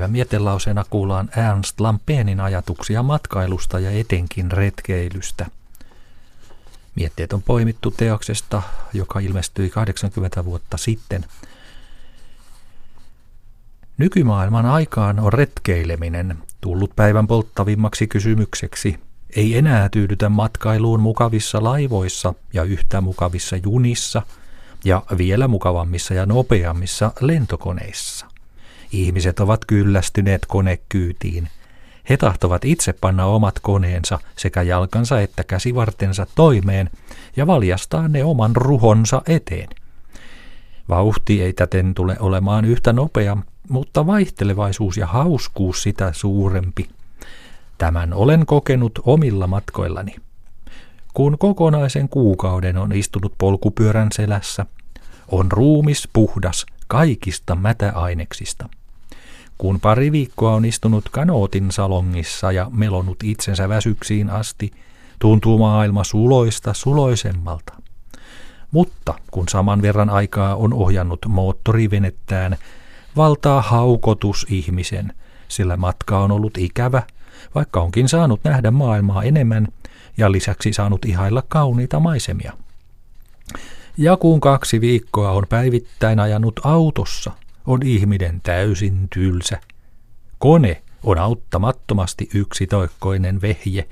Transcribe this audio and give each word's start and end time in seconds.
Päivän 0.00 0.12
mietelauseena 0.12 0.84
kuullaan 0.90 1.30
Ernst 1.50 1.80
Lampenin 1.80 2.40
ajatuksia 2.40 3.02
matkailusta 3.02 3.78
ja 3.78 3.90
etenkin 3.90 4.52
retkeilystä. 4.52 5.46
Mietteet 6.94 7.32
on 7.32 7.42
poimittu 7.42 7.90
teoksesta, 7.90 8.62
joka 8.92 9.20
ilmestyi 9.20 9.70
80 9.70 10.44
vuotta 10.44 10.76
sitten. 10.76 11.24
Nykymaailman 13.98 14.66
aikaan 14.66 15.20
on 15.20 15.32
retkeileminen 15.32 16.38
tullut 16.60 16.96
päivän 16.96 17.26
polttavimmaksi 17.26 18.06
kysymykseksi. 18.06 19.00
Ei 19.36 19.58
enää 19.58 19.88
tyydytä 19.88 20.28
matkailuun 20.28 21.00
mukavissa 21.00 21.64
laivoissa 21.64 22.34
ja 22.52 22.62
yhtä 22.62 23.00
mukavissa 23.00 23.56
junissa 23.56 24.22
ja 24.84 25.02
vielä 25.18 25.48
mukavammissa 25.48 26.14
ja 26.14 26.26
nopeammissa 26.26 27.12
lentokoneissa. 27.20 28.29
Ihmiset 28.92 29.40
ovat 29.40 29.64
kyllästyneet 29.64 30.46
konekyytiin. 30.46 31.48
He 32.08 32.16
tahtovat 32.16 32.64
itse 32.64 32.92
panna 32.92 33.26
omat 33.26 33.58
koneensa 33.58 34.18
sekä 34.36 34.62
jalkansa 34.62 35.20
että 35.20 35.44
käsivartensa 35.44 36.26
toimeen 36.34 36.90
ja 37.36 37.46
valjastaa 37.46 38.08
ne 38.08 38.24
oman 38.24 38.56
ruhonsa 38.56 39.22
eteen. 39.26 39.68
Vauhti 40.88 41.42
ei 41.42 41.52
täten 41.52 41.94
tule 41.94 42.16
olemaan 42.20 42.64
yhtä 42.64 42.92
nopea, 42.92 43.36
mutta 43.68 44.06
vaihtelevaisuus 44.06 44.96
ja 44.96 45.06
hauskuus 45.06 45.82
sitä 45.82 46.12
suurempi. 46.12 46.88
Tämän 47.78 48.14
olen 48.14 48.46
kokenut 48.46 48.98
omilla 49.02 49.46
matkoillani. 49.46 50.16
Kun 51.14 51.38
kokonaisen 51.38 52.08
kuukauden 52.08 52.76
on 52.76 52.92
istunut 52.92 53.34
polkupyörän 53.38 54.08
selässä, 54.12 54.66
on 55.28 55.52
ruumis 55.52 56.08
puhdas 56.12 56.66
kaikista 56.88 57.54
mätäaineksista. 57.54 58.68
Kun 59.60 59.80
pari 59.80 60.12
viikkoa 60.12 60.54
on 60.54 60.64
istunut 60.64 61.08
kanootin 61.08 61.72
salongissa 61.72 62.52
ja 62.52 62.70
melonut 62.72 63.16
itsensä 63.22 63.68
väsyksiin 63.68 64.30
asti, 64.30 64.70
tuntuu 65.18 65.58
maailma 65.58 66.04
suloista 66.04 66.74
suloisemmalta. 66.74 67.72
Mutta 68.70 69.14
kun 69.30 69.48
saman 69.48 69.82
verran 69.82 70.10
aikaa 70.10 70.56
on 70.56 70.74
ohjannut 70.74 71.18
moottorivenettään, 71.28 72.56
valtaa 73.16 73.62
haukotus 73.62 74.46
ihmisen, 74.50 75.12
sillä 75.48 75.76
matka 75.76 76.18
on 76.18 76.32
ollut 76.32 76.58
ikävä, 76.58 77.02
vaikka 77.54 77.80
onkin 77.80 78.08
saanut 78.08 78.40
nähdä 78.44 78.70
maailmaa 78.70 79.22
enemmän 79.22 79.68
ja 80.16 80.32
lisäksi 80.32 80.72
saanut 80.72 81.04
ihailla 81.04 81.42
kauniita 81.48 82.00
maisemia. 82.00 82.52
Ja 83.96 84.16
kun 84.16 84.40
kaksi 84.40 84.80
viikkoa 84.80 85.30
on 85.30 85.46
päivittäin 85.48 86.20
ajanut 86.20 86.60
autossa, 86.64 87.32
on 87.70 87.80
ihminen 87.82 88.40
täysin 88.42 89.08
tylsä. 89.14 89.60
Kone 90.38 90.82
on 91.02 91.18
auttamattomasti 91.18 92.28
yksitoikkoinen 92.34 93.40
vehje, 93.40 93.88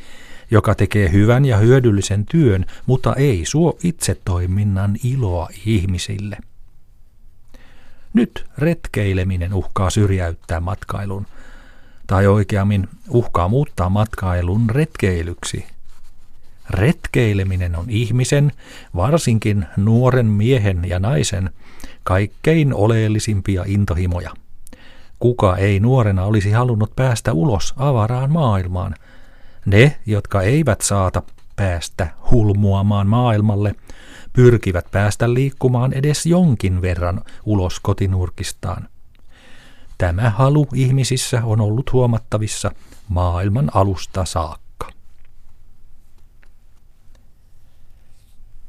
joka 0.51 0.75
tekee 0.75 1.13
hyvän 1.13 1.45
ja 1.45 1.57
hyödyllisen 1.57 2.27
työn, 2.27 2.67
mutta 2.87 3.15
ei 3.15 3.45
suo 3.45 3.79
itsetoiminnan 3.83 4.97
iloa 5.05 5.49
ihmisille. 5.67 6.37
Nyt 8.15 8.47
retkeileminen 8.59 9.55
uhkaa 9.55 9.91
syrjäyttää 9.91 10.61
matkailun, 10.61 11.27
tai 12.07 12.27
oikeammin 12.27 12.89
uhkaa 13.09 13.49
muuttaa 13.49 13.89
matkailun 13.89 14.71
retkeilyksi. 14.71 15.67
Retkeileminen 16.71 17.77
on 17.77 17.91
ihmisen, 17.91 18.53
varsinkin 18.97 19.67
nuoren 19.77 20.27
miehen 20.27 20.85
ja 20.89 20.99
naisen, 20.99 21.51
kaikkein 22.09 22.75
oleellisimpia 22.75 23.65
intohimoja. 23.67 24.31
Kuka 25.19 25.57
ei 25.57 25.81
nuorena 25.81 26.25
olisi 26.25 26.51
halunnut 26.51 26.97
päästä 26.97 27.33
ulos 27.33 27.75
avaraan 27.77 28.31
maailmaan? 28.33 28.95
Ne, 29.67 29.99
jotka 30.07 30.43
eivät 30.43 30.81
saata 30.81 31.23
päästä 31.57 32.09
hulmuamaan 32.31 33.07
maailmalle, 33.07 33.75
pyrkivät 34.33 34.91
päästä 34.91 35.35
liikkumaan 35.35 35.93
edes 35.93 36.27
jonkin 36.27 36.83
verran 36.83 37.21
ulos 37.45 37.81
kotinurkistaan. 37.81 38.89
Tämä 39.99 40.31
halu 40.31 40.67
ihmisissä 40.75 41.41
on 41.45 41.61
ollut 41.61 41.93
huomattavissa 41.93 42.71
maailman 43.09 43.71
alusta 43.75 44.25
saakka. 44.25 44.68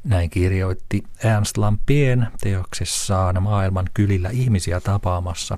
Näin 0.03 0.29
kirjoitti 0.29 1.03
Ernst 1.23 1.57
Lampien 1.57 2.27
teoksessaan 2.41 3.43
Maailman 3.43 3.89
kylillä 3.93 4.29
ihmisiä 4.29 4.79
tapaamassa, 4.79 5.57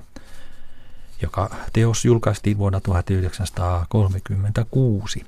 joka 1.22 1.50
teos 1.72 2.04
julkaistiin 2.04 2.58
vuonna 2.58 2.80
1936. 2.80 5.24